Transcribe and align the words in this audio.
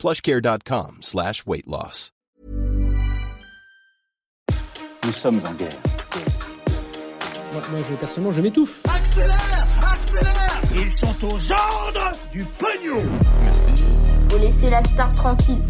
plushcare.com 0.00 0.98
slash 1.02 1.44
weight 1.46 1.66
loss. 1.66 2.10
Nous 5.04 5.12
sommes 5.12 5.40
en 5.44 5.52
guerre. 5.54 5.76
Moi, 7.52 7.62
moi, 7.70 7.80
je, 7.88 7.94
personnellement, 7.96 8.32
je 8.32 8.40
m'étouffe. 8.40 8.82
Accélère 8.86 9.66
Accélère 9.92 10.60
Ils 10.74 10.90
sont 10.90 11.26
aux 11.26 11.52
ordres 11.52 12.12
du 12.32 12.44
pognon 12.44 13.02
Faut 14.30 14.38
laisser 14.38 14.70
la 14.70 14.82
star 14.82 15.14
tranquille. 15.14 15.62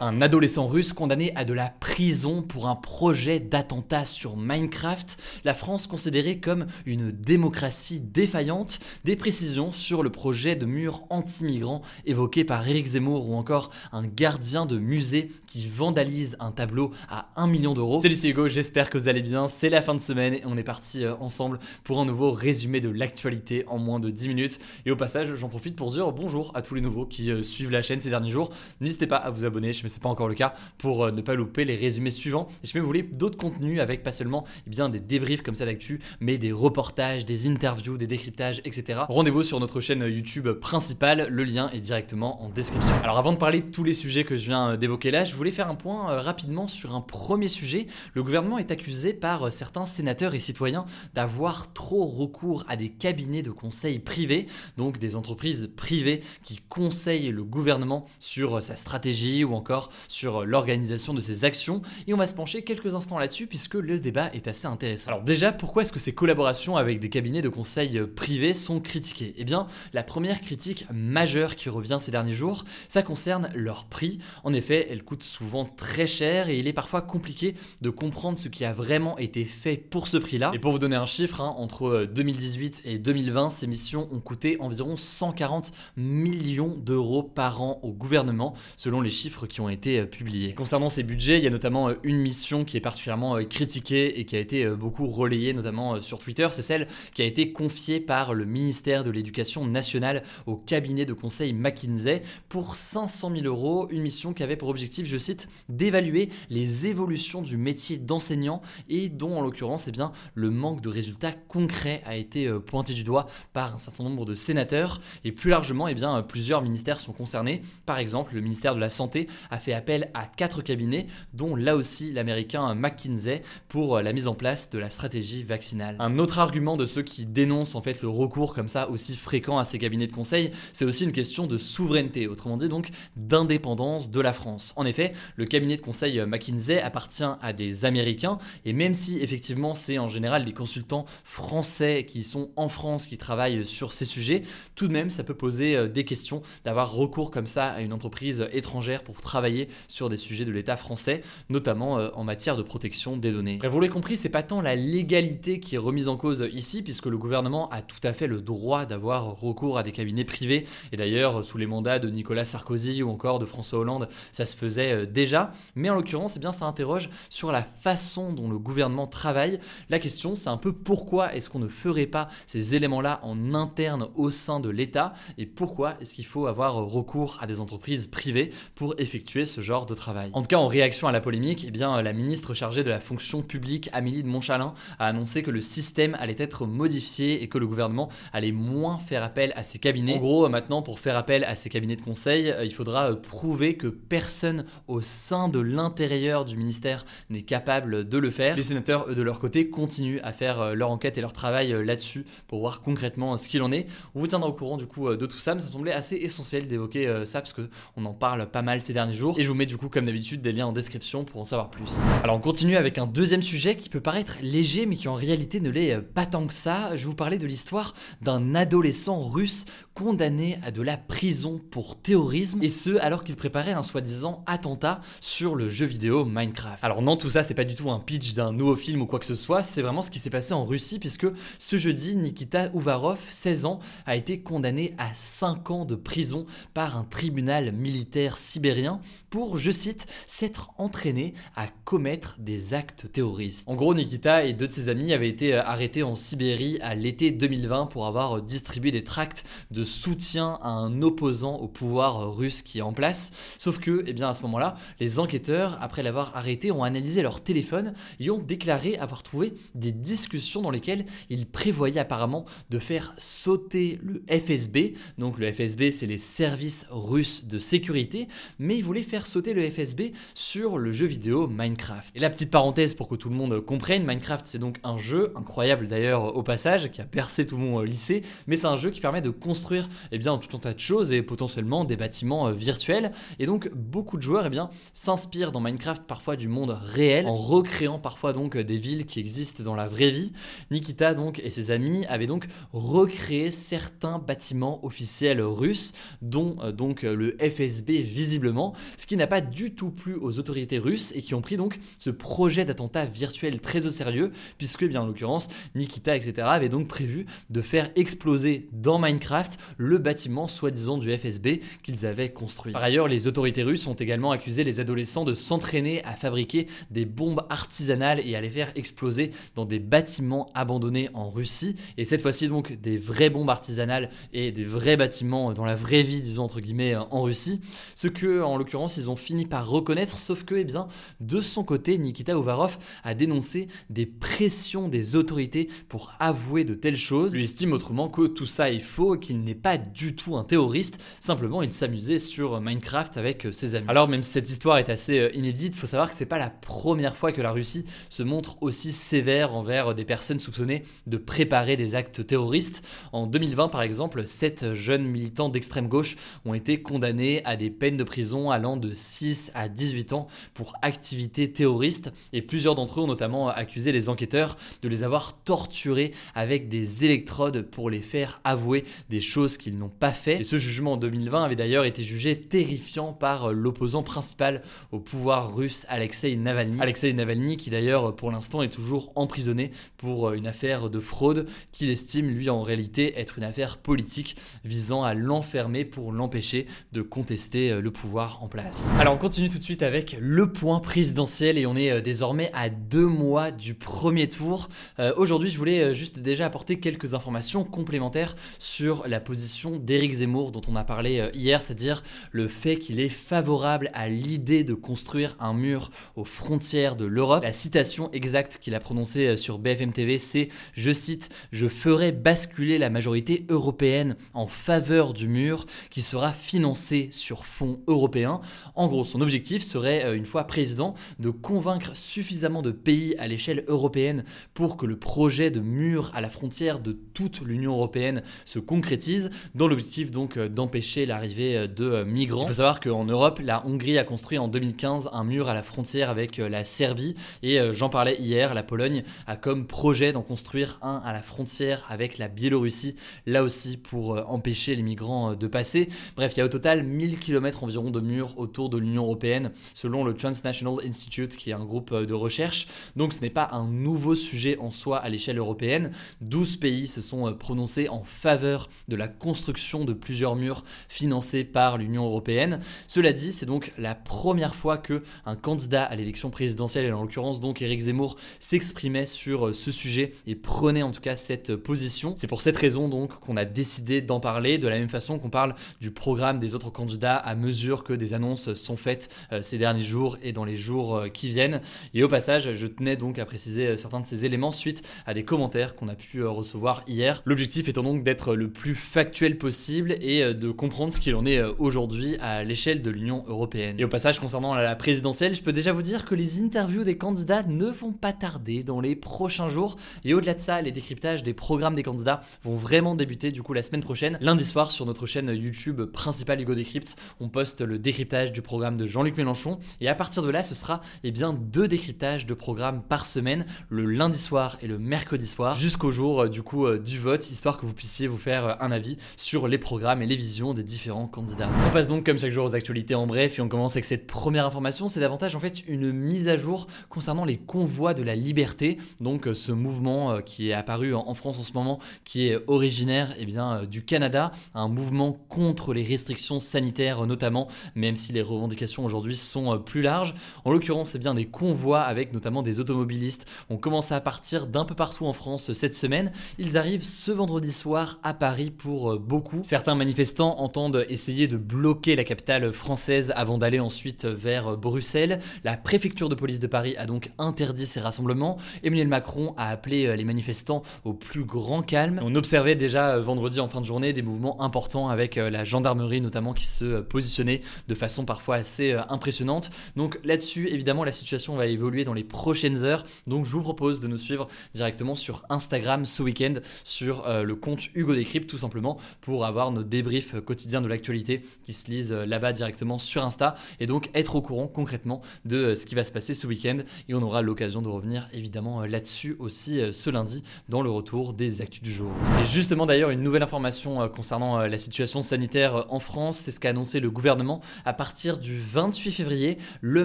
Un 0.00 0.22
adolescent 0.22 0.68
russe 0.68 0.92
condamné 0.92 1.32
à 1.34 1.44
de 1.44 1.52
la 1.52 1.70
prison 1.80 2.42
pour 2.42 2.68
un 2.68 2.76
projet 2.76 3.40
d'attentat 3.40 4.04
sur 4.04 4.36
Minecraft, 4.36 5.16
la 5.44 5.54
France 5.54 5.88
considérée 5.88 6.38
comme 6.38 6.68
une 6.86 7.10
démocratie 7.10 7.98
défaillante, 7.98 8.78
des 9.02 9.16
précisions 9.16 9.72
sur 9.72 10.04
le 10.04 10.10
projet 10.10 10.54
de 10.54 10.66
mur 10.66 11.02
anti-migrants 11.10 11.82
évoqué 12.06 12.44
par 12.44 12.68
Éric 12.68 12.86
Zemmour 12.86 13.28
ou 13.28 13.34
encore 13.34 13.70
un 13.90 14.06
gardien 14.06 14.66
de 14.66 14.78
musée 14.78 15.32
qui 15.48 15.66
vandalise 15.66 16.36
un 16.38 16.52
tableau 16.52 16.92
à 17.10 17.30
1 17.34 17.48
million 17.48 17.74
d'euros. 17.74 18.00
Salut 18.00 18.14
c'est 18.14 18.28
Hugo, 18.28 18.46
j'espère 18.46 18.90
que 18.90 18.98
vous 18.98 19.08
allez 19.08 19.22
bien, 19.22 19.48
c'est 19.48 19.68
la 19.68 19.82
fin 19.82 19.96
de 19.96 20.00
semaine 20.00 20.34
et 20.34 20.42
on 20.44 20.56
est 20.56 20.62
parti 20.62 21.04
euh, 21.04 21.16
ensemble 21.16 21.58
pour 21.82 21.98
un 21.98 22.04
nouveau 22.04 22.30
résumé 22.30 22.80
de 22.80 22.88
l'actualité 22.88 23.64
en 23.66 23.78
moins 23.78 23.98
de 23.98 24.10
10 24.10 24.28
minutes. 24.28 24.60
Et 24.86 24.92
au 24.92 24.96
passage, 24.96 25.34
j'en 25.34 25.48
profite 25.48 25.74
pour 25.74 25.90
dire 25.90 26.12
bonjour 26.12 26.52
à 26.54 26.62
tous 26.62 26.76
les 26.76 26.82
nouveaux 26.82 27.04
qui 27.04 27.32
euh, 27.32 27.42
suivent 27.42 27.72
la 27.72 27.82
chaîne 27.82 28.00
ces 28.00 28.10
derniers 28.10 28.30
jours. 28.30 28.50
N'hésitez 28.80 29.08
pas 29.08 29.16
à 29.16 29.30
vous 29.30 29.44
abonner, 29.44 29.72
je 29.72 29.87
c'est 29.88 30.02
pas 30.02 30.08
encore 30.08 30.28
le 30.28 30.34
cas, 30.34 30.54
pour 30.78 31.04
euh, 31.04 31.10
ne 31.10 31.20
pas 31.20 31.34
louper 31.34 31.64
les 31.64 31.76
résumés 31.76 32.10
suivants. 32.10 32.48
Et 32.62 32.66
si 32.66 32.78
vous 32.78 32.86
voulez 32.86 33.02
d'autres 33.02 33.38
contenus 33.38 33.80
avec 33.80 34.02
pas 34.02 34.12
seulement 34.12 34.44
eh 34.66 34.70
bien, 34.70 34.88
des 34.88 35.00
débriefs 35.00 35.42
comme 35.42 35.54
ça 35.54 35.66
d'actu, 35.66 36.00
mais 36.20 36.38
des 36.38 36.52
reportages, 36.52 37.24
des 37.24 37.48
interviews, 37.48 37.96
des 37.96 38.06
décryptages, 38.06 38.60
etc. 38.64 39.00
Rendez-vous 39.08 39.42
sur 39.42 39.60
notre 39.60 39.80
chaîne 39.80 40.02
YouTube 40.02 40.48
principale, 40.52 41.26
le 41.30 41.44
lien 41.44 41.70
est 41.70 41.80
directement 41.80 42.42
en 42.42 42.48
description. 42.48 42.92
Alors 43.02 43.18
avant 43.18 43.32
de 43.32 43.38
parler 43.38 43.60
de 43.60 43.70
tous 43.70 43.84
les 43.84 43.94
sujets 43.94 44.24
que 44.24 44.36
je 44.36 44.46
viens 44.46 44.76
d'évoquer 44.76 45.10
là, 45.10 45.24
je 45.24 45.34
voulais 45.34 45.50
faire 45.50 45.68
un 45.68 45.74
point 45.74 46.10
euh, 46.10 46.20
rapidement 46.20 46.66
sur 46.66 46.94
un 46.94 47.00
premier 47.00 47.48
sujet. 47.48 47.86
Le 48.14 48.22
gouvernement 48.22 48.58
est 48.58 48.70
accusé 48.70 49.14
par 49.14 49.44
euh, 49.44 49.50
certains 49.50 49.86
sénateurs 49.86 50.34
et 50.34 50.40
citoyens 50.40 50.84
d'avoir 51.14 51.72
trop 51.72 52.04
recours 52.04 52.64
à 52.68 52.76
des 52.76 52.88
cabinets 52.88 53.42
de 53.42 53.50
conseil 53.50 53.98
privés, 53.98 54.46
donc 54.76 54.98
des 54.98 55.16
entreprises 55.16 55.70
privées 55.76 56.22
qui 56.42 56.60
conseillent 56.68 57.30
le 57.30 57.44
gouvernement 57.44 58.06
sur 58.18 58.62
sa 58.62 58.76
stratégie 58.76 59.44
ou 59.44 59.54
encore 59.54 59.77
sur 60.08 60.44
l'organisation 60.44 61.14
de 61.14 61.20
ces 61.20 61.44
actions 61.44 61.82
et 62.06 62.14
on 62.14 62.16
va 62.16 62.26
se 62.26 62.34
pencher 62.34 62.62
quelques 62.62 62.94
instants 62.94 63.18
là-dessus 63.18 63.46
puisque 63.46 63.74
le 63.74 64.00
débat 64.00 64.30
est 64.32 64.48
assez 64.48 64.66
intéressant. 64.66 65.10
Alors 65.10 65.22
déjà, 65.22 65.52
pourquoi 65.52 65.82
est-ce 65.82 65.92
que 65.92 66.00
ces 66.00 66.12
collaborations 66.12 66.76
avec 66.76 67.00
des 67.00 67.08
cabinets 67.08 67.42
de 67.42 67.48
conseil 67.48 68.00
privés 68.14 68.54
sont 68.54 68.80
critiquées? 68.80 69.34
Eh 69.36 69.44
bien, 69.44 69.66
la 69.92 70.02
première 70.02 70.40
critique 70.40 70.86
majeure 70.92 71.56
qui 71.56 71.68
revient 71.68 71.98
ces 72.00 72.10
derniers 72.10 72.32
jours, 72.32 72.64
ça 72.88 73.02
concerne 73.02 73.50
leur 73.54 73.84
prix. 73.84 74.18
En 74.44 74.52
effet, 74.52 74.88
elles 74.90 75.02
coûtent 75.02 75.22
souvent 75.22 75.64
très 75.64 76.06
cher 76.06 76.48
et 76.48 76.58
il 76.58 76.66
est 76.66 76.72
parfois 76.72 77.02
compliqué 77.02 77.54
de 77.82 77.90
comprendre 77.90 78.38
ce 78.38 78.48
qui 78.48 78.64
a 78.64 78.72
vraiment 78.72 79.18
été 79.18 79.44
fait 79.44 79.76
pour 79.76 80.08
ce 80.08 80.16
prix-là. 80.16 80.52
Et 80.54 80.58
pour 80.58 80.72
vous 80.72 80.78
donner 80.78 80.96
un 80.96 81.06
chiffre, 81.06 81.40
hein, 81.40 81.54
entre 81.56 82.08
2018 82.12 82.82
et 82.84 82.98
2020, 82.98 83.50
ces 83.50 83.66
missions 83.66 84.08
ont 84.12 84.20
coûté 84.20 84.56
environ 84.60 84.96
140 84.96 85.72
millions 85.96 86.76
d'euros 86.76 87.22
par 87.22 87.62
an 87.62 87.80
au 87.82 87.92
gouvernement, 87.92 88.54
selon 88.76 89.00
les 89.00 89.10
chiffres 89.10 89.46
qui 89.46 89.60
ont 89.60 89.67
été 89.70 89.78
été 89.78 90.00
euh, 90.00 90.06
publiés. 90.06 90.54
Concernant 90.54 90.88
ces 90.88 91.02
budgets, 91.02 91.38
il 91.38 91.44
y 91.44 91.46
a 91.46 91.50
notamment 91.50 91.88
euh, 91.88 91.94
une 92.02 92.18
mission 92.18 92.64
qui 92.64 92.76
est 92.76 92.80
particulièrement 92.80 93.36
euh, 93.36 93.44
critiquée 93.44 94.18
et 94.18 94.24
qui 94.24 94.36
a 94.36 94.40
été 94.40 94.66
beaucoup 94.68 95.06
relayée 95.06 95.52
notamment 95.52 96.00
sur 96.00 96.18
Twitter, 96.18 96.48
c'est 96.50 96.62
celle 96.62 96.88
qui 97.14 97.22
a 97.22 97.24
été 97.24 97.52
confiée 97.52 98.00
par 98.00 98.34
le 98.34 98.44
ministère 98.44 99.04
de 99.04 99.10
l'Éducation 99.10 99.64
nationale 99.64 100.22
au 100.46 100.56
cabinet 100.56 101.04
de 101.04 101.12
conseil 101.12 101.52
McKinsey 101.52 102.22
pour 102.48 102.76
500 102.76 103.30
000 103.30 103.46
euros, 103.46 103.88
une 103.90 104.02
mission 104.02 104.32
qui 104.32 104.42
avait 104.42 104.56
pour 104.56 104.68
objectif, 104.68 105.06
je 105.06 105.16
cite, 105.16 105.48
d'évaluer 105.68 106.28
les 106.50 106.86
évolutions 106.86 107.42
du 107.42 107.56
métier 107.56 107.98
d'enseignant 107.98 108.60
et 108.88 109.08
dont 109.08 109.38
en 109.38 109.42
l'occurrence 109.42 109.86
eh 109.88 109.92
bien, 109.92 110.12
le 110.34 110.50
manque 110.50 110.80
de 110.80 110.88
résultats 110.88 111.32
concrets 111.32 112.02
a 112.04 112.16
été 112.16 112.50
pointé 112.66 112.94
du 112.94 113.04
doigt 113.04 113.26
par 113.52 113.74
un 113.74 113.78
certain 113.78 114.04
nombre 114.04 114.24
de 114.24 114.34
sénateurs 114.34 115.00
et 115.24 115.32
plus 115.32 115.50
largement 115.50 115.88
eh 115.88 115.94
bien, 115.94 116.22
plusieurs 116.22 116.62
ministères 116.62 117.00
sont 117.00 117.12
concernés. 117.12 117.62
Par 117.86 117.98
exemple, 117.98 118.34
le 118.34 118.40
ministère 118.40 118.74
de 118.74 118.80
la 118.80 118.90
Santé 118.90 119.28
a 119.50 119.57
fait 119.58 119.72
appel 119.72 120.10
à 120.14 120.26
quatre 120.26 120.62
cabinets, 120.62 121.06
dont 121.32 121.56
là 121.56 121.76
aussi 121.76 122.12
l'américain 122.12 122.74
McKinsey, 122.74 123.42
pour 123.68 124.00
la 124.00 124.12
mise 124.12 124.28
en 124.28 124.34
place 124.34 124.70
de 124.70 124.78
la 124.78 124.90
stratégie 124.90 125.42
vaccinale. 125.42 125.96
Un 125.98 126.18
autre 126.18 126.38
argument 126.38 126.76
de 126.76 126.84
ceux 126.84 127.02
qui 127.02 127.26
dénoncent 127.26 127.74
en 127.74 127.82
fait 127.82 128.02
le 128.02 128.08
recours 128.08 128.54
comme 128.54 128.68
ça 128.68 128.88
aussi 128.90 129.16
fréquent 129.16 129.58
à 129.58 129.64
ces 129.64 129.78
cabinets 129.78 130.06
de 130.06 130.12
conseil, 130.12 130.50
c'est 130.72 130.84
aussi 130.84 131.04
une 131.04 131.12
question 131.12 131.46
de 131.46 131.56
souveraineté, 131.56 132.26
autrement 132.26 132.56
dit 132.56 132.68
donc 132.68 132.90
d'indépendance 133.16 134.10
de 134.10 134.20
la 134.20 134.32
France. 134.32 134.72
En 134.76 134.86
effet, 134.86 135.12
le 135.36 135.44
cabinet 135.44 135.76
de 135.76 135.82
conseil 135.82 136.20
McKinsey 136.26 136.80
appartient 136.80 137.24
à 137.40 137.52
des 137.52 137.84
Américains, 137.84 138.38
et 138.64 138.72
même 138.72 138.94
si 138.94 139.20
effectivement 139.20 139.74
c'est 139.74 139.98
en 139.98 140.08
général 140.08 140.44
des 140.44 140.52
consultants 140.52 141.04
français 141.24 142.04
qui 142.06 142.24
sont 142.24 142.50
en 142.56 142.68
France 142.68 143.06
qui 143.06 143.18
travaillent 143.18 143.64
sur 143.64 143.92
ces 143.92 144.04
sujets, 144.04 144.42
tout 144.74 144.88
de 144.88 144.92
même 144.92 145.10
ça 145.10 145.24
peut 145.24 145.34
poser 145.34 145.76
euh, 145.76 145.88
des 145.88 146.04
questions 146.04 146.42
d'avoir 146.64 146.92
recours 146.92 147.30
comme 147.30 147.46
ça 147.46 147.68
à 147.68 147.80
une 147.80 147.92
entreprise 147.92 148.46
étrangère 148.52 149.02
pour 149.02 149.20
travailler 149.20 149.47
sur 149.88 150.08
des 150.08 150.16
sujets 150.16 150.44
de 150.44 150.52
l'État 150.52 150.76
français, 150.76 151.22
notamment 151.48 151.98
euh, 151.98 152.10
en 152.14 152.24
matière 152.24 152.56
de 152.56 152.62
protection 152.62 153.16
des 153.16 153.32
données. 153.32 153.58
vous 153.62 153.80
l'avez 153.80 153.92
compris, 153.92 154.16
c'est 154.16 154.28
pas 154.28 154.42
tant 154.42 154.60
la 154.60 154.76
légalité 154.76 155.60
qui 155.60 155.74
est 155.74 155.78
remise 155.78 156.08
en 156.08 156.16
cause 156.16 156.48
ici, 156.52 156.82
puisque 156.82 157.06
le 157.06 157.18
gouvernement 157.18 157.68
a 157.70 157.82
tout 157.82 158.00
à 158.02 158.12
fait 158.12 158.26
le 158.26 158.40
droit 158.40 158.86
d'avoir 158.86 159.40
recours 159.40 159.78
à 159.78 159.82
des 159.82 159.92
cabinets 159.92 160.24
privés, 160.24 160.66
et 160.92 160.96
d'ailleurs 160.96 161.44
sous 161.44 161.58
les 161.58 161.66
mandats 161.66 161.98
de 161.98 162.08
Nicolas 162.10 162.44
Sarkozy 162.44 163.02
ou 163.02 163.10
encore 163.10 163.38
de 163.38 163.46
François 163.46 163.78
Hollande, 163.78 164.08
ça 164.32 164.44
se 164.44 164.56
faisait 164.56 164.92
euh, 164.92 165.06
déjà, 165.06 165.52
mais 165.74 165.90
en 165.90 165.94
l'occurrence, 165.94 166.36
eh 166.36 166.40
bien, 166.40 166.52
ça 166.52 166.66
interroge 166.66 167.08
sur 167.30 167.52
la 167.52 167.62
façon 167.62 168.32
dont 168.32 168.48
le 168.48 168.58
gouvernement 168.58 169.06
travaille. 169.06 169.60
La 169.88 169.98
question, 169.98 170.36
c'est 170.36 170.50
un 170.50 170.56
peu 170.56 170.72
pourquoi 170.72 171.34
est-ce 171.34 171.48
qu'on 171.48 171.58
ne 171.58 171.68
ferait 171.68 172.06
pas 172.06 172.28
ces 172.46 172.74
éléments-là 172.74 173.20
en 173.22 173.54
interne 173.54 174.08
au 174.14 174.30
sein 174.30 174.60
de 174.60 174.68
l'État, 174.68 175.14
et 175.36 175.46
pourquoi 175.46 175.96
est-ce 176.00 176.14
qu'il 176.14 176.26
faut 176.26 176.46
avoir 176.46 176.74
recours 176.74 177.38
à 177.40 177.46
des 177.46 177.60
entreprises 177.60 178.06
privées 178.06 178.52
pour 178.74 178.94
effectuer 178.98 179.37
ce 179.44 179.60
genre 179.60 179.86
de 179.86 179.94
travail. 179.94 180.30
En 180.32 180.42
tout 180.42 180.48
cas, 180.48 180.58
en 180.58 180.68
réaction 180.68 181.08
à 181.08 181.12
la 181.12 181.20
polémique, 181.20 181.64
eh 181.66 181.70
bien, 181.70 182.00
la 182.02 182.12
ministre 182.12 182.54
chargée 182.54 182.84
de 182.84 182.90
la 182.90 183.00
fonction 183.00 183.42
publique, 183.42 183.88
Amélie 183.92 184.22
de 184.22 184.28
Montchalin, 184.28 184.74
a 184.98 185.06
annoncé 185.06 185.42
que 185.42 185.50
le 185.50 185.60
système 185.60 186.16
allait 186.18 186.36
être 186.38 186.66
modifié 186.66 187.42
et 187.42 187.48
que 187.48 187.58
le 187.58 187.66
gouvernement 187.66 188.08
allait 188.32 188.52
moins 188.52 188.98
faire 188.98 189.22
appel 189.22 189.52
à 189.56 189.62
ces 189.62 189.78
cabinets. 189.78 190.16
En 190.16 190.20
gros, 190.20 190.48
maintenant, 190.48 190.82
pour 190.82 191.00
faire 191.00 191.16
appel 191.16 191.44
à 191.44 191.56
ces 191.56 191.70
cabinets 191.70 191.96
de 191.96 192.02
conseil, 192.02 192.50
euh, 192.50 192.64
il 192.64 192.72
faudra 192.72 193.10
euh, 193.10 193.16
prouver 193.16 193.74
que 193.74 193.86
personne 193.86 194.64
au 194.86 195.00
sein 195.00 195.48
de 195.48 195.60
l'intérieur 195.60 196.44
du 196.44 196.56
ministère 196.56 197.04
n'est 197.30 197.42
capable 197.42 198.08
de 198.08 198.18
le 198.18 198.30
faire. 198.30 198.56
Les 198.56 198.62
sénateurs, 198.62 199.08
eux, 199.08 199.14
de 199.14 199.22
leur 199.22 199.40
côté, 199.40 199.70
continuent 199.70 200.20
à 200.22 200.32
faire 200.32 200.60
euh, 200.60 200.74
leur 200.74 200.90
enquête 200.90 201.18
et 201.18 201.20
leur 201.20 201.32
travail 201.32 201.74
là-dessus 201.84 202.24
pour 202.46 202.60
voir 202.60 202.80
concrètement 202.80 203.36
ce 203.36 203.48
qu'il 203.48 203.62
en 203.62 203.72
est. 203.72 203.86
On 204.14 204.20
vous 204.20 204.26
tiendra 204.26 204.48
au 204.48 204.52
courant 204.52 204.76
du 204.76 204.86
coup 204.86 205.14
de 205.14 205.26
tout 205.26 205.38
ça, 205.38 205.54
mais 205.54 205.60
ça 205.60 205.66
me 205.66 205.72
semblait 205.72 205.92
assez 205.92 206.16
essentiel 206.16 206.66
d'évoquer 206.66 207.22
ça 207.24 207.40
parce 207.40 207.52
qu'on 207.52 208.04
en 208.04 208.14
parle 208.14 208.50
pas 208.50 208.62
mal 208.62 208.80
ces 208.80 208.92
derniers 208.92 209.14
jours. 209.14 209.17
Et 209.36 209.42
je 209.42 209.48
vous 209.48 209.54
mets 209.54 209.66
du 209.66 209.76
coup, 209.76 209.88
comme 209.88 210.04
d'habitude, 210.04 210.40
des 210.40 210.52
liens 210.52 210.66
en 210.66 210.72
description 210.72 211.24
pour 211.24 211.40
en 211.40 211.44
savoir 211.44 211.70
plus. 211.70 211.98
Alors 212.22 212.36
on 212.36 212.40
continue 212.40 212.76
avec 212.76 212.98
un 212.98 213.06
deuxième 213.06 213.42
sujet 213.42 213.76
qui 213.76 213.88
peut 213.88 214.00
paraître 214.00 214.36
léger, 214.42 214.86
mais 214.86 214.96
qui 214.96 215.08
en 215.08 215.14
réalité 215.14 215.60
ne 215.60 215.70
l'est 215.70 216.00
pas 216.00 216.26
tant 216.26 216.46
que 216.46 216.54
ça. 216.54 216.90
Je 216.92 217.00
vais 217.00 217.06
vous 217.06 217.14
parler 217.14 217.38
de 217.38 217.46
l'histoire 217.46 217.94
d'un 218.22 218.54
adolescent 218.54 219.20
russe 219.20 219.64
condamné 219.98 220.60
à 220.62 220.70
de 220.70 220.80
la 220.80 220.96
prison 220.96 221.60
pour 221.72 222.00
terrorisme, 222.00 222.62
et 222.62 222.68
ce 222.68 222.96
alors 223.00 223.24
qu'il 223.24 223.34
préparait 223.34 223.72
un 223.72 223.82
soi-disant 223.82 224.44
attentat 224.46 225.00
sur 225.20 225.56
le 225.56 225.68
jeu 225.68 225.86
vidéo 225.86 226.24
Minecraft. 226.24 226.84
Alors 226.84 227.02
non, 227.02 227.16
tout 227.16 227.30
ça 227.30 227.42
c'est 227.42 227.54
pas 227.54 227.64
du 227.64 227.74
tout 227.74 227.90
un 227.90 227.98
pitch 227.98 228.34
d'un 228.34 228.52
nouveau 228.52 228.76
film 228.76 229.02
ou 229.02 229.06
quoi 229.06 229.18
que 229.18 229.26
ce 229.26 229.34
soit, 229.34 229.64
c'est 229.64 229.82
vraiment 229.82 230.00
ce 230.00 230.12
qui 230.12 230.20
s'est 230.20 230.30
passé 230.30 230.54
en 230.54 230.64
Russie, 230.64 231.00
puisque 231.00 231.26
ce 231.58 231.78
jeudi, 231.78 232.16
Nikita 232.16 232.70
Uvarov, 232.74 233.18
16 233.28 233.64
ans, 233.64 233.80
a 234.06 234.14
été 234.14 234.38
condamné 234.38 234.94
à 234.98 235.12
5 235.14 235.68
ans 235.72 235.84
de 235.84 235.96
prison 235.96 236.46
par 236.74 236.96
un 236.96 237.02
tribunal 237.02 237.72
militaire 237.72 238.38
sibérien 238.38 239.00
pour, 239.30 239.56
je 239.56 239.72
cite, 239.72 240.06
s'être 240.28 240.70
entraîné 240.78 241.34
à 241.56 241.66
commettre 241.84 242.36
des 242.38 242.72
actes 242.72 243.10
terroristes. 243.10 243.68
En 243.68 243.74
gros, 243.74 243.94
Nikita 243.94 244.44
et 244.44 244.52
deux 244.52 244.68
de 244.68 244.72
ses 244.72 244.90
amis 244.90 245.12
avaient 245.12 245.28
été 245.28 245.54
arrêtés 245.54 246.04
en 246.04 246.14
Sibérie 246.14 246.78
à 246.82 246.94
l'été 246.94 247.32
2020 247.32 247.86
pour 247.86 248.06
avoir 248.06 248.42
distribué 248.42 248.92
des 248.92 249.02
tracts 249.02 249.44
de 249.72 249.87
soutien 249.88 250.58
à 250.62 250.68
un 250.68 251.02
opposant 251.02 251.56
au 251.56 251.68
pouvoir 251.68 252.34
russe 252.34 252.62
qui 252.62 252.78
est 252.78 252.82
en 252.82 252.92
place. 252.92 253.32
Sauf 253.58 253.78
que, 253.78 254.04
eh 254.06 254.12
bien, 254.12 254.28
à 254.28 254.34
ce 254.34 254.42
moment-là, 254.42 254.76
les 255.00 255.18
enquêteurs, 255.18 255.78
après 255.80 256.02
l'avoir 256.02 256.36
arrêté, 256.36 256.70
ont 256.70 256.84
analysé 256.84 257.22
leur 257.22 257.42
téléphone 257.42 257.94
et 258.20 258.30
ont 258.30 258.38
déclaré 258.38 258.96
avoir 258.98 259.22
trouvé 259.22 259.54
des 259.74 259.92
discussions 259.92 260.62
dans 260.62 260.70
lesquelles 260.70 261.06
ils 261.30 261.46
prévoyaient 261.46 262.00
apparemment 262.00 262.44
de 262.70 262.78
faire 262.78 263.14
sauter 263.16 263.98
le 264.02 264.22
FSB. 264.28 264.94
Donc 265.18 265.38
le 265.38 265.50
FSB, 265.50 265.90
c'est 265.90 266.06
les 266.06 266.18
services 266.18 266.86
russes 266.90 267.46
de 267.46 267.58
sécurité, 267.58 268.28
mais 268.58 268.76
ils 268.76 268.84
voulaient 268.84 269.02
faire 269.02 269.26
sauter 269.26 269.54
le 269.54 269.68
FSB 269.68 270.12
sur 270.34 270.78
le 270.78 270.92
jeu 270.92 271.06
vidéo 271.06 271.46
Minecraft. 271.46 272.14
Et 272.14 272.20
la 272.20 272.30
petite 272.30 272.50
parenthèse 272.50 272.94
pour 272.94 273.08
que 273.08 273.14
tout 273.14 273.28
le 273.28 273.36
monde 273.36 273.60
comprenne, 273.60 274.04
Minecraft 274.04 274.46
c'est 274.46 274.58
donc 274.58 274.78
un 274.84 274.98
jeu 274.98 275.32
incroyable 275.36 275.88
d'ailleurs 275.88 276.36
au 276.36 276.42
passage 276.42 276.90
qui 276.90 277.00
a 277.00 277.04
percé 277.04 277.46
tout 277.46 277.56
mon 277.56 277.80
lycée, 277.80 278.22
mais 278.46 278.56
c'est 278.56 278.66
un 278.66 278.76
jeu 278.76 278.90
qui 278.90 279.00
permet 279.00 279.20
de 279.20 279.30
construire 279.30 279.77
eh 280.12 280.18
bien 280.18 280.38
tout 280.38 280.56
un 280.56 280.60
tas 280.60 280.74
de 280.74 280.78
choses 280.78 281.12
et 281.12 281.22
potentiellement 281.22 281.84
des 281.84 281.96
bâtiments 281.96 282.48
euh, 282.48 282.52
virtuels. 282.52 283.12
Et 283.38 283.46
donc 283.46 283.70
beaucoup 283.74 284.16
de 284.16 284.22
joueurs 284.22 284.46
eh 284.46 284.58
s'inspirent 284.92 285.52
dans 285.52 285.60
Minecraft 285.60 286.04
parfois 286.06 286.36
du 286.36 286.48
monde 286.48 286.78
réel 286.80 287.26
en 287.26 287.34
recréant 287.34 287.98
parfois 287.98 288.32
donc 288.32 288.56
des 288.56 288.78
villes 288.78 289.06
qui 289.06 289.20
existent 289.20 289.62
dans 289.62 289.74
la 289.74 289.86
vraie 289.86 290.10
vie. 290.10 290.32
Nikita 290.70 291.14
donc 291.14 291.40
et 291.40 291.50
ses 291.50 291.70
amis 291.70 292.06
avaient 292.06 292.26
donc 292.26 292.46
recréé 292.72 293.50
certains 293.50 294.18
bâtiments 294.18 294.84
officiels 294.84 295.40
russes, 295.40 295.92
dont 296.22 296.56
euh, 296.62 296.72
donc 296.72 297.02
le 297.02 297.36
FSB 297.38 297.90
visiblement, 298.02 298.74
ce 298.96 299.06
qui 299.06 299.16
n'a 299.16 299.26
pas 299.26 299.40
du 299.40 299.74
tout 299.74 299.90
plu 299.90 300.14
aux 300.14 300.38
autorités 300.38 300.78
russes 300.78 301.12
et 301.14 301.22
qui 301.22 301.34
ont 301.34 301.42
pris 301.42 301.56
donc 301.56 301.78
ce 301.98 302.10
projet 302.10 302.64
d'attentat 302.64 303.06
virtuel 303.06 303.60
très 303.60 303.86
au 303.86 303.90
sérieux, 303.90 304.32
puisque 304.56 304.84
bien 304.84 305.02
en 305.02 305.06
l'occurrence 305.06 305.48
Nikita 305.74 306.16
etc 306.16 306.46
avait 306.46 306.68
donc 306.68 306.88
prévu 306.88 307.26
de 307.50 307.60
faire 307.60 307.90
exploser 307.96 308.68
dans 308.72 308.98
Minecraft 308.98 309.58
le 309.76 309.98
bâtiment 309.98 310.46
soi-disant 310.46 310.98
du 310.98 311.16
FSB 311.16 311.60
qu'ils 311.82 312.06
avaient 312.06 312.30
construit. 312.32 312.72
Par 312.72 312.82
ailleurs, 312.82 313.08
les 313.08 313.26
autorités 313.26 313.62
russes 313.62 313.86
ont 313.86 313.94
également 313.94 314.30
accusé 314.30 314.64
les 314.64 314.80
adolescents 314.80 315.24
de 315.24 315.34
s'entraîner 315.34 316.02
à 316.04 316.14
fabriquer 316.14 316.66
des 316.90 317.04
bombes 317.04 317.46
artisanales 317.50 318.20
et 318.24 318.36
à 318.36 318.40
les 318.40 318.50
faire 318.50 318.72
exploser 318.74 319.30
dans 319.54 319.64
des 319.64 319.78
bâtiments 319.78 320.50
abandonnés 320.54 321.10
en 321.14 321.30
Russie. 321.30 321.76
Et 321.96 322.04
cette 322.04 322.22
fois-ci 322.22 322.48
donc 322.48 322.72
des 322.80 322.96
vraies 322.96 323.30
bombes 323.30 323.50
artisanales 323.50 324.10
et 324.32 324.52
des 324.52 324.64
vrais 324.64 324.96
bâtiments 324.96 325.52
dans 325.52 325.64
la 325.64 325.74
vraie 325.74 326.02
vie, 326.02 326.20
disons 326.20 326.44
entre 326.44 326.60
guillemets, 326.60 326.96
en 326.96 327.22
Russie. 327.22 327.60
Ce 327.94 328.08
que, 328.08 328.42
en 328.42 328.56
l'occurrence, 328.56 328.96
ils 328.96 329.10
ont 329.10 329.16
fini 329.16 329.46
par 329.46 329.68
reconnaître, 329.68 330.18
sauf 330.18 330.44
que, 330.44 330.54
eh 330.54 330.64
bien, 330.64 330.88
de 331.20 331.40
son 331.40 331.64
côté, 331.64 331.98
Nikita 331.98 332.32
Uvarov 332.32 332.78
a 333.02 333.14
dénoncé 333.14 333.68
des 333.90 334.06
pressions 334.06 334.88
des 334.88 335.16
autorités 335.16 335.68
pour 335.88 336.12
avouer 336.18 336.64
de 336.64 336.74
telles 336.74 336.96
choses. 336.96 337.34
Il 337.34 337.42
estime 337.42 337.72
autrement 337.72 338.08
que 338.08 338.26
tout 338.26 338.46
ça 338.46 338.70
est 338.70 338.78
faux, 338.78 339.16
qu'il 339.16 339.44
n'est 339.48 339.54
pas 339.54 339.78
du 339.78 340.14
tout 340.14 340.36
un 340.36 340.44
terroriste, 340.44 341.00
simplement 341.20 341.62
il 341.62 341.72
s'amusait 341.72 342.18
sur 342.18 342.60
Minecraft 342.60 343.16
avec 343.16 343.48
ses 343.52 343.74
amis. 343.74 343.86
Alors 343.88 344.08
même 344.08 344.22
si 344.22 344.32
cette 344.32 344.50
histoire 344.50 344.78
est 344.78 344.88
assez 344.88 345.18
euh, 345.18 345.36
inédite, 345.36 345.76
faut 345.76 345.86
savoir 345.86 346.10
que 346.10 346.16
c'est 346.16 346.26
pas 346.26 346.38
la 346.38 346.50
première 346.50 347.16
fois 347.16 347.32
que 347.32 347.42
la 347.42 347.50
Russie 347.50 347.84
se 348.10 348.22
montre 348.22 348.62
aussi 348.62 348.92
sévère 348.92 349.54
envers 349.54 349.94
des 349.94 350.04
personnes 350.04 350.40
soupçonnées 350.40 350.84
de 351.06 351.16
préparer 351.16 351.76
des 351.76 351.94
actes 351.94 352.26
terroristes. 352.26 352.82
En 353.12 353.26
2020 353.26 353.68
par 353.68 353.82
exemple, 353.82 354.26
sept 354.26 354.72
jeunes 354.72 355.06
militants 355.06 355.48
d'extrême 355.48 355.88
gauche 355.88 356.16
ont 356.44 356.54
été 356.54 356.82
condamnés 356.82 357.44
à 357.44 357.56
des 357.56 357.70
peines 357.70 357.96
de 357.96 358.04
prison 358.04 358.50
allant 358.50 358.76
de 358.76 358.92
6 358.92 359.50
à 359.54 359.68
18 359.68 360.12
ans 360.12 360.28
pour 360.54 360.74
activités 360.82 361.50
terroristes 361.52 362.12
et 362.32 362.42
plusieurs 362.42 362.74
d'entre 362.74 363.00
eux 363.00 363.02
ont 363.04 363.08
notamment 363.08 363.48
accusé 363.48 363.92
les 363.92 364.08
enquêteurs 364.08 364.56
de 364.82 364.88
les 364.88 365.04
avoir 365.04 365.38
torturés 365.42 366.12
avec 366.34 366.68
des 366.68 367.04
électrodes 367.04 367.62
pour 367.62 367.90
les 367.90 368.02
faire 368.02 368.40
avouer 368.44 368.84
des 369.08 369.20
choses 369.20 369.37
qu'ils 369.46 369.78
n'ont 369.78 369.88
pas 369.88 370.12
fait. 370.12 370.42
Ce 370.42 370.58
jugement 370.58 370.94
en 370.94 370.96
2020 370.96 371.44
avait 371.44 371.56
d'ailleurs 371.56 371.84
été 371.84 372.02
jugé 372.02 372.40
terrifiant 372.40 373.12
par 373.12 373.52
l'opposant 373.52 374.02
principal 374.02 374.62
au 374.90 374.98
pouvoir 374.98 375.54
russe 375.54 375.86
Alexei 375.88 376.36
Navalny. 376.36 376.80
Alexei 376.80 377.12
Navalny 377.12 377.56
qui 377.56 377.70
d'ailleurs 377.70 378.16
pour 378.16 378.30
l'instant 378.30 378.62
est 378.62 378.68
toujours 378.68 379.12
emprisonné 379.14 379.70
pour 379.96 380.32
une 380.32 380.46
affaire 380.46 380.90
de 380.90 380.98
fraude 380.98 381.46
qu'il 381.72 381.90
estime 381.90 382.28
lui 382.28 382.50
en 382.50 382.62
réalité 382.62 383.18
être 383.18 383.38
une 383.38 383.44
affaire 383.44 383.78
politique 383.78 384.36
visant 384.64 385.04
à 385.04 385.14
l'enfermer 385.14 385.84
pour 385.84 386.12
l'empêcher 386.12 386.66
de 386.92 387.02
contester 387.02 387.80
le 387.80 387.90
pouvoir 387.90 388.42
en 388.42 388.48
place. 388.48 388.94
Alors 388.98 389.14
on 389.14 389.18
continue 389.18 389.48
tout 389.48 389.58
de 389.58 389.62
suite 389.62 389.82
avec 389.82 390.16
le 390.20 390.52
point 390.52 390.80
présidentiel 390.80 391.58
et 391.58 391.66
on 391.66 391.76
est 391.76 392.00
désormais 392.00 392.50
à 392.54 392.68
deux 392.68 393.06
mois 393.06 393.50
du 393.50 393.74
premier 393.74 394.28
tour. 394.28 394.68
Euh, 394.98 395.12
Aujourd'hui 395.16 395.50
je 395.50 395.58
voulais 395.58 395.94
juste 395.94 396.18
déjà 396.18 396.46
apporter 396.46 396.80
quelques 396.80 397.14
informations 397.14 397.64
complémentaires 397.64 398.34
sur 398.58 399.06
la 399.06 399.20
position 399.28 399.76
d'Éric 399.76 400.14
Zemmour 400.14 400.52
dont 400.52 400.62
on 400.68 400.74
a 400.74 400.84
parlé 400.84 401.18
euh, 401.18 401.28
hier, 401.34 401.60
c'est-à-dire 401.60 402.02
le 402.32 402.48
fait 402.48 402.78
qu'il 402.78 402.98
est 402.98 403.10
favorable 403.10 403.90
à 403.92 404.08
l'idée 404.08 404.64
de 404.64 404.72
construire 404.72 405.36
un 405.38 405.52
mur 405.52 405.90
aux 406.16 406.24
frontières 406.24 406.96
de 406.96 407.04
l'Europe. 407.04 407.42
La 407.42 407.52
citation 407.52 408.10
exacte 408.12 408.56
qu'il 408.56 408.74
a 408.74 408.80
prononcée 408.80 409.26
euh, 409.26 409.36
sur 409.36 409.58
BFM 409.58 409.92
TV, 409.92 410.16
c'est, 410.16 410.48
je 410.72 410.92
cite, 410.92 411.28
Je 411.52 411.68
ferai 411.68 412.10
basculer 412.10 412.78
la 412.78 412.88
majorité 412.88 413.44
européenne 413.50 414.16
en 414.32 414.46
faveur 414.46 415.12
du 415.12 415.28
mur 415.28 415.66
qui 415.90 416.00
sera 416.00 416.32
financé 416.32 417.08
sur 417.10 417.44
fonds 417.44 417.82
européens. 417.86 418.40
En 418.76 418.86
gros, 418.86 419.04
son 419.04 419.20
objectif 419.20 419.62
serait, 419.62 420.06
euh, 420.06 420.16
une 420.16 420.24
fois 420.24 420.44
président, 420.44 420.94
de 421.18 421.28
convaincre 421.28 421.94
suffisamment 421.94 422.62
de 422.62 422.70
pays 422.70 423.14
à 423.18 423.28
l'échelle 423.28 423.64
européenne 423.68 424.24
pour 424.54 424.78
que 424.78 424.86
le 424.86 424.98
projet 424.98 425.50
de 425.50 425.60
mur 425.60 426.12
à 426.14 426.22
la 426.22 426.30
frontière 426.30 426.80
de 426.80 426.92
toute 426.92 427.42
l'Union 427.42 427.72
européenne 427.72 428.22
se 428.46 428.58
concrétise, 428.58 429.17
dans 429.54 429.68
l'objectif 429.68 430.10
donc 430.10 430.36
euh, 430.36 430.48
d'empêcher 430.48 431.06
l'arrivée 431.06 431.68
de 431.68 432.04
migrants. 432.04 432.44
Il 432.44 432.48
faut 432.48 432.52
savoir 432.54 432.80
qu'en 432.80 433.04
Europe, 433.04 433.40
la 433.42 433.66
Hongrie 433.66 433.98
a 433.98 434.04
construit 434.04 434.38
en 434.38 434.48
2015 434.48 435.10
un 435.12 435.24
mur 435.24 435.48
à 435.48 435.54
la 435.54 435.62
frontière 435.62 436.10
avec 436.10 436.38
la 436.38 436.64
Serbie, 436.64 437.14
et 437.42 437.58
j'en 437.72 437.88
parlais 437.88 438.16
hier, 438.16 438.54
la 438.54 438.62
Pologne 438.62 439.02
a 439.26 439.36
comme 439.36 439.66
projet 439.66 440.12
d'en 440.12 440.22
construire 440.22 440.78
un 440.82 441.00
à 441.04 441.12
la 441.12 441.22
frontière 441.22 441.86
avec 441.88 442.18
la 442.18 442.28
Biélorussie, 442.28 442.96
là 443.26 443.42
aussi 443.42 443.76
pour 443.76 444.10
empêcher 444.28 444.74
les 444.74 444.82
migrants 444.82 445.34
de 445.34 445.46
passer. 445.46 445.88
Bref, 446.16 446.34
il 446.36 446.38
y 446.38 446.42
a 446.42 446.46
au 446.46 446.48
total 446.48 446.82
1000 446.82 447.18
km 447.18 447.64
environ 447.64 447.90
de 447.90 448.00
murs 448.00 448.38
autour 448.38 448.68
de 448.68 448.78
l'Union 448.78 449.04
européenne, 449.04 449.52
selon 449.74 450.04
le 450.04 450.14
Transnational 450.14 450.76
Institute, 450.84 451.36
qui 451.36 451.50
est 451.50 451.54
un 451.54 451.64
groupe 451.64 451.94
de 451.94 452.14
recherche. 452.14 452.66
Donc 452.96 453.12
ce 453.12 453.20
n'est 453.20 453.30
pas 453.30 453.48
un 453.52 453.66
nouveau 453.66 454.14
sujet 454.14 454.58
en 454.58 454.70
soi 454.70 454.98
à 454.98 455.08
l'échelle 455.08 455.38
européenne. 455.38 455.92
12 456.20 456.56
pays 456.56 456.88
se 456.88 457.00
sont 457.00 457.32
prononcés 457.34 457.88
en 457.88 458.02
faveur 458.02 458.68
de 458.88 458.96
la 458.96 459.07
construction 459.08 459.84
de 459.84 459.92
plusieurs 459.92 460.36
murs 460.36 460.64
financés 460.88 461.44
par 461.44 461.78
l'Union 461.78 462.04
européenne. 462.04 462.60
Cela 462.86 463.12
dit, 463.12 463.32
c'est 463.32 463.46
donc 463.46 463.72
la 463.78 463.94
première 463.94 464.54
fois 464.54 464.78
que 464.78 465.02
un 465.26 465.36
candidat 465.36 465.84
à 465.84 465.96
l'élection 465.96 466.30
présidentielle, 466.30 466.84
et 466.84 466.92
en 466.92 467.02
l'occurrence 467.02 467.40
donc 467.40 467.62
Éric 467.62 467.80
Zemmour, 467.80 468.16
s'exprimait 468.40 469.06
sur 469.06 469.54
ce 469.54 469.70
sujet 469.70 470.12
et 470.26 470.34
prenait 470.34 470.82
en 470.82 470.90
tout 470.90 471.00
cas 471.00 471.16
cette 471.16 471.56
position. 471.56 472.14
C'est 472.16 472.26
pour 472.26 472.40
cette 472.40 472.56
raison 472.56 472.88
donc 472.88 473.18
qu'on 473.20 473.36
a 473.36 473.44
décidé 473.44 474.00
d'en 474.00 474.20
parler, 474.20 474.58
de 474.58 474.68
la 474.68 474.78
même 474.78 474.88
façon 474.88 475.18
qu'on 475.18 475.30
parle 475.30 475.54
du 475.80 475.90
programme 475.90 476.38
des 476.38 476.54
autres 476.54 476.70
candidats 476.70 477.16
à 477.16 477.34
mesure 477.34 477.84
que 477.84 477.92
des 477.92 478.14
annonces 478.14 478.54
sont 478.54 478.76
faites 478.76 479.08
euh, 479.32 479.42
ces 479.42 479.58
derniers 479.58 479.82
jours 479.82 480.18
et 480.22 480.32
dans 480.32 480.44
les 480.44 480.56
jours 480.56 480.96
euh, 480.96 481.08
qui 481.08 481.28
viennent. 481.28 481.60
Et 481.94 482.02
au 482.02 482.08
passage, 482.08 482.54
je 482.54 482.66
tenais 482.66 482.96
donc 482.96 483.18
à 483.18 483.24
préciser 483.24 483.66
euh, 483.66 483.76
certains 483.76 484.00
de 484.00 484.06
ces 484.06 484.24
éléments 484.24 484.52
suite 484.52 484.82
à 485.06 485.14
des 485.14 485.24
commentaires 485.24 485.74
qu'on 485.74 485.88
a 485.88 485.94
pu 485.94 486.24
recevoir 486.24 486.82
hier. 486.86 487.22
L'objectif 487.24 487.68
étant 487.68 487.82
donc 487.82 488.02
d'être 488.02 488.34
le 488.34 488.50
plus 488.50 488.74
factuel 488.98 489.38
possible 489.38 489.94
et 490.00 490.34
de 490.34 490.50
comprendre 490.50 490.92
ce 490.92 490.98
qu'il 490.98 491.14
en 491.14 491.24
est 491.24 491.40
aujourd'hui 491.60 492.16
à 492.20 492.42
l'échelle 492.42 492.82
de 492.82 492.90
l'Union 492.90 493.24
européenne. 493.28 493.76
Et 493.78 493.84
au 493.84 493.88
passage, 493.88 494.18
concernant 494.18 494.56
la 494.56 494.74
présidentielle, 494.74 495.36
je 495.36 495.42
peux 495.42 495.52
déjà 495.52 495.72
vous 495.72 495.82
dire 495.82 496.04
que 496.04 496.16
les 496.16 496.40
interviews 496.40 496.82
des 496.82 496.98
candidats 496.98 497.44
ne 497.44 497.66
vont 497.66 497.92
pas 497.92 498.12
tarder 498.12 498.64
dans 498.64 498.80
les 498.80 498.96
prochains 498.96 499.48
jours. 499.48 499.76
Et 500.04 500.14
au-delà 500.14 500.34
de 500.34 500.40
ça, 500.40 500.60
les 500.62 500.72
décryptages 500.72 501.22
des 501.22 501.32
programmes 501.32 501.76
des 501.76 501.84
candidats 501.84 502.22
vont 502.42 502.56
vraiment 502.56 502.96
débuter 502.96 503.30
du 503.30 503.40
coup 503.40 503.52
la 503.52 503.62
semaine 503.62 503.84
prochaine. 503.84 504.18
Lundi 504.20 504.44
soir 504.44 504.72
sur 504.72 504.84
notre 504.84 505.06
chaîne 505.06 505.28
YouTube 505.28 505.80
principale 505.84 506.40
Hugo 506.40 506.56
Décrypte, 506.56 506.96
on 507.20 507.28
poste 507.28 507.60
le 507.60 507.78
décryptage 507.78 508.32
du 508.32 508.42
programme 508.42 508.76
de 508.76 508.84
Jean-Luc 508.84 509.16
Mélenchon. 509.16 509.60
Et 509.80 509.88
à 509.88 509.94
partir 509.94 510.24
de 510.24 510.30
là, 510.30 510.42
ce 510.42 510.56
sera 510.56 510.80
eh 511.04 511.12
bien 511.12 511.32
deux 511.32 511.68
décryptages 511.68 512.26
de 512.26 512.34
programmes 512.34 512.82
par 512.82 513.06
semaine, 513.06 513.46
le 513.68 513.84
lundi 513.84 514.18
soir 514.18 514.58
et 514.60 514.66
le 514.66 514.80
mercredi 514.80 515.26
soir, 515.26 515.54
jusqu'au 515.54 515.92
jour 515.92 516.22
euh, 516.22 516.28
du 516.28 516.42
coup 516.42 516.66
euh, 516.66 516.80
du 516.80 516.98
vote, 516.98 517.30
histoire 517.30 517.58
que 517.58 517.64
vous 517.64 517.74
puissiez 517.74 518.08
vous 518.08 518.18
faire 518.18 518.46
euh, 518.46 518.54
un 518.60 518.72
avis 518.72 518.87
sur 519.16 519.48
les 519.48 519.58
programmes 519.58 520.02
et 520.02 520.06
les 520.06 520.16
visions 520.16 520.54
des 520.54 520.62
différents 520.62 521.06
candidats. 521.06 521.50
On 521.66 521.70
passe 521.70 521.88
donc 521.88 522.06
comme 522.06 522.18
chaque 522.18 522.30
jour 522.30 522.44
aux 522.44 522.54
actualités 522.54 522.94
en 522.94 523.06
bref 523.06 523.38
et 523.38 523.42
on 523.42 523.48
commence 523.48 523.72
avec 523.72 523.84
cette 523.84 524.06
première 524.06 524.46
information. 524.46 524.88
C'est 524.88 525.00
davantage 525.00 525.34
en 525.34 525.40
fait 525.40 525.62
une 525.66 525.92
mise 525.92 526.28
à 526.28 526.36
jour 526.36 526.66
concernant 526.88 527.24
les 527.24 527.36
convois 527.36 527.94
de 527.94 528.02
la 528.02 528.14
liberté, 528.14 528.78
donc 529.00 529.28
ce 529.32 529.52
mouvement 529.52 530.20
qui 530.22 530.50
est 530.50 530.54
apparu 530.54 530.94
en 530.94 531.14
France 531.14 531.38
en 531.38 531.42
ce 531.42 531.52
moment, 531.52 531.78
qui 532.04 532.28
est 532.28 532.38
originaire 532.46 533.14
eh 533.18 533.26
bien, 533.26 533.64
du 533.64 533.84
Canada, 533.84 534.32
un 534.54 534.68
mouvement 534.68 535.12
contre 535.28 535.74
les 535.74 535.82
restrictions 535.82 536.38
sanitaires 536.38 537.06
notamment, 537.06 537.48
même 537.74 537.96
si 537.96 538.12
les 538.12 538.22
revendications 538.22 538.84
aujourd'hui 538.84 539.16
sont 539.16 539.58
plus 539.58 539.82
larges. 539.82 540.14
En 540.44 540.52
l'occurrence, 540.52 540.90
c'est 540.90 540.98
bien 540.98 541.14
des 541.14 541.26
convois 541.26 541.82
avec 541.82 542.12
notamment 542.12 542.42
des 542.42 542.60
automobilistes 542.60 543.26
ont 543.50 543.56
commencé 543.56 543.94
à 543.94 544.00
partir 544.00 544.46
d'un 544.46 544.64
peu 544.64 544.74
partout 544.74 545.06
en 545.06 545.12
France 545.12 545.52
cette 545.52 545.74
semaine. 545.74 546.12
Ils 546.38 546.56
arrivent 546.58 546.84
ce 546.84 547.12
vendredi 547.12 547.52
soir 547.52 547.98
à 548.02 548.14
Paris 548.14 548.50
pour 548.50 548.77
pour 548.78 548.96
beaucoup. 549.00 549.40
Certains 549.42 549.74
manifestants 549.74 550.38
entendent 550.38 550.84
essayer 550.88 551.26
de 551.26 551.36
bloquer 551.36 551.96
la 551.96 552.04
capitale 552.04 552.52
française 552.52 553.12
avant 553.16 553.36
d'aller 553.36 553.58
ensuite 553.58 554.04
vers 554.04 554.56
Bruxelles. 554.56 555.18
La 555.42 555.56
préfecture 555.56 556.08
de 556.08 556.14
police 556.14 556.38
de 556.38 556.46
Paris 556.46 556.76
a 556.76 556.86
donc 556.86 557.10
interdit 557.18 557.66
ces 557.66 557.80
rassemblements. 557.80 558.38
Emmanuel 558.62 558.86
Macron 558.86 559.34
a 559.36 559.48
appelé 559.48 559.96
les 559.96 560.04
manifestants 560.04 560.62
au 560.84 560.92
plus 560.92 561.24
grand 561.24 561.62
calme. 561.62 561.98
On 562.04 562.14
observait 562.14 562.54
déjà 562.54 562.98
vendredi 562.98 563.40
en 563.40 563.48
fin 563.48 563.60
de 563.60 563.66
journée 563.66 563.92
des 563.92 564.02
mouvements 564.02 564.40
importants 564.42 564.88
avec 564.88 565.16
la 565.16 565.42
gendarmerie 565.42 566.00
notamment 566.00 566.32
qui 566.32 566.46
se 566.46 566.80
positionnait 566.80 567.40
de 567.66 567.74
façon 567.74 568.04
parfois 568.04 568.36
assez 568.36 568.76
impressionnante. 568.88 569.50
Donc 569.74 569.98
là-dessus, 570.04 570.48
évidemment, 570.48 570.84
la 570.84 570.92
situation 570.92 571.34
va 571.34 571.46
évoluer 571.46 571.84
dans 571.84 571.94
les 571.94 572.04
prochaines 572.04 572.62
heures. 572.62 572.84
Donc 573.08 573.24
je 573.26 573.32
vous 573.32 573.42
propose 573.42 573.80
de 573.80 573.88
nous 573.88 573.98
suivre 573.98 574.28
directement 574.54 574.94
sur 574.94 575.24
Instagram 575.30 575.84
ce 575.84 576.02
week-end 576.04 576.34
sur 576.62 577.08
euh, 577.08 577.24
le 577.24 577.34
compte 577.34 577.62
Hugo 577.74 577.94
Décrypte 577.94 578.28
tout 578.28 578.38
simplement 578.38 578.57
pour 579.00 579.24
avoir 579.24 579.52
nos 579.52 579.62
débriefs 579.62 580.20
quotidiens 580.20 580.60
de 580.60 580.68
l'actualité 580.68 581.22
qui 581.44 581.52
se 581.52 581.70
lisent 581.70 581.92
euh, 581.92 582.06
là-bas 582.06 582.32
directement 582.32 582.78
sur 582.78 583.04
Insta 583.04 583.34
et 583.60 583.66
donc 583.66 583.90
être 583.94 584.16
au 584.16 584.22
courant 584.22 584.46
concrètement 584.46 585.02
de 585.24 585.36
euh, 585.36 585.54
ce 585.54 585.66
qui 585.66 585.74
va 585.74 585.84
se 585.84 585.92
passer 585.92 586.14
ce 586.14 586.26
week-end 586.26 586.58
et 586.88 586.94
on 586.94 587.02
aura 587.02 587.22
l'occasion 587.22 587.62
de 587.62 587.68
revenir 587.68 588.08
évidemment 588.12 588.64
là-dessus 588.64 589.16
aussi 589.18 589.60
ce 589.72 589.90
lundi 589.90 590.22
dans 590.48 590.62
le 590.62 590.70
retour 590.70 591.12
des 591.12 591.40
actus 591.40 591.62
du 591.62 591.72
jour. 591.72 591.90
Et 592.22 592.26
justement 592.26 592.66
d'ailleurs 592.66 592.90
une 592.90 593.02
nouvelle 593.02 593.22
information 593.22 593.88
concernant 593.88 594.38
la 594.38 594.58
situation 594.58 595.02
sanitaire 595.02 595.66
en 595.70 595.80
France, 595.80 596.18
c'est 596.18 596.30
ce 596.30 596.40
qu'a 596.40 596.50
annoncé 596.50 596.80
le 596.80 596.90
gouvernement 596.90 597.40
à 597.64 597.72
partir 597.72 598.18
du 598.18 598.38
28 598.38 598.90
février, 598.90 599.38
le 599.60 599.84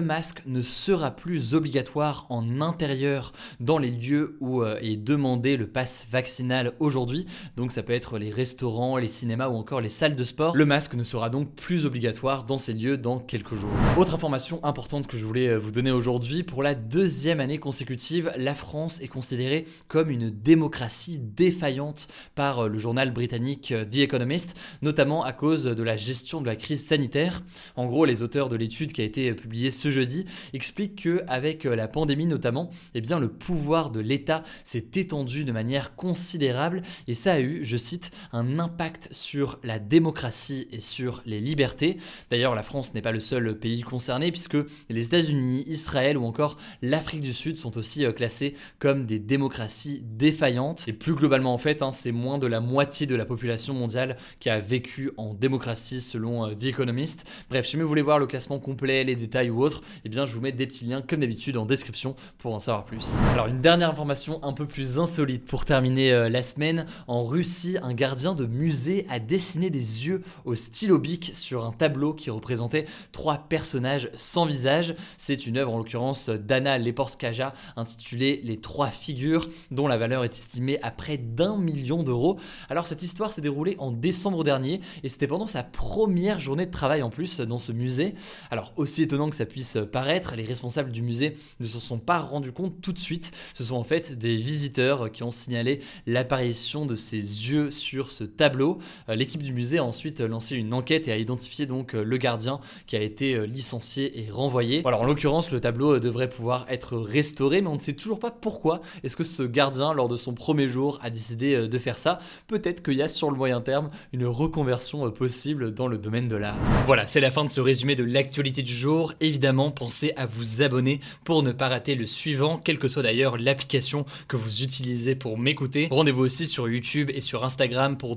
masque 0.00 0.42
ne 0.46 0.62
sera 0.62 1.10
plus 1.10 1.54
obligatoire 1.54 2.26
en 2.30 2.60
intérieur 2.60 3.32
dans 3.60 3.78
les 3.78 3.90
lieux 3.90 4.36
où 4.40 4.64
est 4.64 4.96
demandé 4.96 5.56
le 5.56 5.66
pass 5.66 6.06
vaccinal 6.10 6.72
aujourd'hui. 6.78 7.26
Donc 7.56 7.72
ça 7.72 7.82
peut 7.82 7.92
être 7.92 8.18
les 8.18 8.30
restaurants, 8.30 8.63
les 9.00 9.08
cinémas 9.08 9.48
ou 9.48 9.56
encore 9.56 9.82
les 9.82 9.90
salles 9.90 10.16
de 10.16 10.24
sport. 10.24 10.56
Le 10.56 10.64
masque 10.64 10.94
ne 10.94 11.04
sera 11.04 11.28
donc 11.28 11.54
plus 11.54 11.84
obligatoire 11.84 12.44
dans 12.44 12.56
ces 12.56 12.72
lieux 12.72 12.96
dans 12.96 13.18
quelques 13.18 13.54
jours. 13.54 13.70
Autre 13.98 14.14
information 14.14 14.58
importante 14.64 15.06
que 15.06 15.18
je 15.18 15.24
voulais 15.24 15.48
euh, 15.48 15.58
vous 15.58 15.70
donner 15.70 15.90
aujourd'hui, 15.90 16.42
pour 16.42 16.62
la 16.62 16.74
deuxième 16.74 17.40
année 17.40 17.58
consécutive, 17.58 18.32
la 18.38 18.54
France 18.54 19.02
est 19.02 19.08
considérée 19.08 19.66
comme 19.88 20.08
une 20.08 20.30
démocratie 20.30 21.18
défaillante 21.18 22.08
par 22.34 22.60
euh, 22.60 22.68
le 22.68 22.78
journal 22.78 23.12
britannique 23.12 23.72
euh, 23.72 23.84
The 23.84 23.98
Economist, 23.98 24.56
notamment 24.80 25.24
à 25.24 25.34
cause 25.34 25.64
de 25.64 25.82
la 25.82 25.98
gestion 25.98 26.40
de 26.40 26.46
la 26.46 26.56
crise 26.56 26.86
sanitaire. 26.86 27.42
En 27.76 27.84
gros, 27.86 28.06
les 28.06 28.22
auteurs 28.22 28.48
de 28.48 28.56
l'étude 28.56 28.92
qui 28.92 29.02
a 29.02 29.04
été 29.04 29.34
publiée 29.34 29.70
ce 29.70 29.90
jeudi 29.90 30.24
expliquent 30.54 31.02
que 31.02 31.22
avec 31.28 31.64
la 31.64 31.86
pandémie 31.86 32.26
notamment, 32.26 32.70
eh 32.94 33.02
bien 33.02 33.18
le 33.18 33.28
pouvoir 33.28 33.90
de 33.90 34.00
l'État 34.00 34.42
s'est 34.64 34.86
étendu 34.94 35.44
de 35.44 35.52
manière 35.52 35.96
considérable 35.96 36.80
et 37.06 37.14
ça 37.14 37.34
a 37.34 37.40
eu, 37.40 37.62
je 37.62 37.76
cite, 37.76 38.10
un 38.32 38.53
impact 38.60 39.08
sur 39.10 39.58
la 39.62 39.78
démocratie 39.78 40.68
et 40.72 40.80
sur 40.80 41.22
les 41.26 41.40
libertés. 41.40 41.98
D'ailleurs, 42.30 42.54
la 42.54 42.62
France 42.62 42.94
n'est 42.94 43.02
pas 43.02 43.12
le 43.12 43.20
seul 43.20 43.58
pays 43.58 43.82
concerné 43.82 44.30
puisque 44.30 44.56
les 44.88 45.06
États-Unis, 45.06 45.64
Israël 45.66 46.18
ou 46.18 46.24
encore 46.24 46.56
l'Afrique 46.82 47.20
du 47.20 47.32
Sud 47.32 47.56
sont 47.56 47.76
aussi 47.78 48.04
euh, 48.04 48.12
classés 48.12 48.54
comme 48.78 49.06
des 49.06 49.18
démocraties 49.18 50.02
défaillantes. 50.04 50.86
Et 50.88 50.92
plus 50.92 51.14
globalement 51.14 51.54
en 51.54 51.58
fait, 51.58 51.82
hein, 51.82 51.92
c'est 51.92 52.12
moins 52.12 52.38
de 52.38 52.46
la 52.46 52.60
moitié 52.60 53.06
de 53.06 53.14
la 53.14 53.24
population 53.24 53.74
mondiale 53.74 54.16
qui 54.40 54.50
a 54.50 54.60
vécu 54.60 55.10
en 55.16 55.34
démocratie 55.34 56.00
selon 56.00 56.46
euh, 56.46 56.54
The 56.54 56.66
Economist. 56.66 57.30
Bref, 57.50 57.66
si 57.66 57.76
vous 57.76 57.88
voulez 57.88 58.02
voir 58.02 58.18
le 58.18 58.26
classement 58.26 58.58
complet, 58.58 59.04
les 59.04 59.16
détails 59.16 59.50
ou 59.50 59.62
autres, 59.62 59.82
eh 60.04 60.08
bien 60.08 60.26
je 60.26 60.32
vous 60.32 60.40
mets 60.40 60.52
des 60.52 60.66
petits 60.66 60.84
liens 60.84 61.02
comme 61.02 61.20
d'habitude 61.20 61.56
en 61.56 61.66
description 61.66 62.16
pour 62.38 62.54
en 62.54 62.58
savoir 62.58 62.84
plus. 62.84 63.20
Alors 63.32 63.46
une 63.46 63.58
dernière 63.58 63.90
information 63.90 64.42
un 64.42 64.52
peu 64.52 64.66
plus 64.66 64.98
insolite 64.98 65.44
pour 65.44 65.64
terminer 65.64 66.12
euh, 66.12 66.28
la 66.28 66.42
semaine. 66.42 66.86
En 67.06 67.24
Russie, 67.24 67.78
un 67.82 67.94
gardien 67.94 68.34
de 68.34 68.43
musée 68.46 69.06
a 69.08 69.18
dessiné 69.18 69.70
des 69.70 70.06
yeux 70.06 70.22
au 70.44 70.54
stylo 70.54 70.98
bic 70.98 71.30
sur 71.32 71.64
un 71.64 71.72
tableau 71.72 72.14
qui 72.14 72.30
représentait 72.30 72.86
trois 73.12 73.38
personnages 73.38 74.10
sans 74.14 74.46
visage. 74.46 74.94
C'est 75.16 75.46
une 75.46 75.58
œuvre 75.58 75.74
en 75.74 75.78
l'occurrence 75.78 76.28
d'Anna 76.28 76.78
Leporskaja 76.78 77.54
intitulée 77.76 78.40
Les 78.44 78.58
trois 78.58 78.88
figures 78.88 79.48
dont 79.70 79.86
la 79.86 79.98
valeur 79.98 80.24
est 80.24 80.34
estimée 80.34 80.78
à 80.82 80.90
près 80.90 81.18
d'un 81.18 81.58
million 81.58 82.02
d'euros. 82.02 82.38
Alors 82.68 82.86
cette 82.86 83.02
histoire 83.02 83.32
s'est 83.32 83.40
déroulée 83.40 83.76
en 83.78 83.90
décembre 83.90 84.44
dernier 84.44 84.80
et 85.02 85.08
c'était 85.08 85.26
pendant 85.26 85.46
sa 85.46 85.62
première 85.62 86.38
journée 86.38 86.66
de 86.66 86.70
travail 86.70 87.02
en 87.02 87.10
plus 87.10 87.40
dans 87.40 87.58
ce 87.58 87.72
musée. 87.72 88.14
Alors 88.50 88.72
aussi 88.76 89.02
étonnant 89.02 89.30
que 89.30 89.36
ça 89.36 89.46
puisse 89.46 89.78
paraître, 89.92 90.34
les 90.36 90.44
responsables 90.44 90.92
du 90.92 91.02
musée 91.02 91.36
ne 91.60 91.66
se 91.66 91.78
sont 91.78 91.98
pas 91.98 92.18
rendus 92.18 92.52
compte 92.52 92.80
tout 92.80 92.92
de 92.92 92.98
suite. 92.98 93.32
Ce 93.54 93.64
sont 93.64 93.76
en 93.76 93.84
fait 93.84 94.18
des 94.18 94.36
visiteurs 94.36 95.12
qui 95.12 95.22
ont 95.22 95.30
signalé 95.30 95.80
l'apparition 96.06 96.86
de 96.86 96.96
ses 96.96 97.16
yeux 97.16 97.70
sur 97.70 98.10
ce 98.10 98.24
tableau. 98.36 98.78
Euh, 99.08 99.14
l'équipe 99.14 99.42
du 99.42 99.52
musée 99.52 99.78
a 99.78 99.84
ensuite 99.84 100.20
lancé 100.20 100.56
une 100.56 100.72
enquête 100.74 101.08
et 101.08 101.12
a 101.12 101.16
identifié 101.16 101.66
donc 101.66 101.94
euh, 101.94 102.04
le 102.04 102.16
gardien 102.16 102.60
qui 102.86 102.96
a 102.96 103.02
été 103.02 103.34
euh, 103.34 103.46
licencié 103.46 104.20
et 104.20 104.30
renvoyé. 104.30 104.82
Alors 104.84 105.02
en 105.02 105.06
l'occurrence, 105.06 105.50
le 105.50 105.60
tableau 105.60 105.98
devrait 105.98 106.28
pouvoir 106.28 106.66
être 106.68 106.96
restauré, 106.96 107.60
mais 107.60 107.68
on 107.68 107.74
ne 107.74 107.80
sait 107.80 107.94
toujours 107.94 108.18
pas 108.18 108.30
pourquoi 108.30 108.80
est-ce 109.02 109.16
que 109.16 109.24
ce 109.24 109.42
gardien, 109.42 109.92
lors 109.92 110.08
de 110.08 110.16
son 110.16 110.34
premier 110.34 110.68
jour, 110.68 110.98
a 111.02 111.10
décidé 111.10 111.68
de 111.68 111.78
faire 111.78 111.98
ça. 111.98 112.18
Peut-être 112.46 112.82
qu'il 112.82 112.94
y 112.94 113.02
a 113.02 113.08
sur 113.08 113.30
le 113.30 113.36
moyen 113.36 113.60
terme 113.60 113.88
une 114.12 114.26
reconversion 114.26 115.10
possible 115.10 115.74
dans 115.74 115.88
le 115.88 115.98
domaine 115.98 116.28
de 116.28 116.36
l'art. 116.36 116.58
Voilà, 116.86 117.06
c'est 117.06 117.20
la 117.20 117.30
fin 117.30 117.44
de 117.44 117.50
ce 117.50 117.60
résumé 117.60 117.94
de 117.94 118.04
l'actualité 118.04 118.62
du 118.62 118.74
jour. 118.74 119.14
Évidemment, 119.20 119.70
pensez 119.70 120.12
à 120.16 120.26
vous 120.26 120.62
abonner 120.62 121.00
pour 121.24 121.42
ne 121.42 121.52
pas 121.52 121.68
rater 121.68 121.94
le 121.94 122.06
suivant, 122.06 122.58
quelle 122.58 122.78
que 122.78 122.88
soit 122.88 123.02
d'ailleurs 123.02 123.38
l'application 123.38 124.04
que 124.28 124.36
vous 124.36 124.62
utilisez 124.62 125.14
pour 125.14 125.38
m'écouter. 125.38 125.88
Rendez-vous 125.90 126.22
aussi 126.22 126.46
sur 126.46 126.68
YouTube 126.68 127.10
et 127.12 127.20
sur 127.20 127.44
Instagram 127.44 127.96
pour 127.96 128.16